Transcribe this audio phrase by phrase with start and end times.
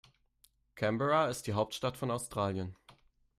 [0.75, 2.75] Canberra ist die Hauptstadt von Australien.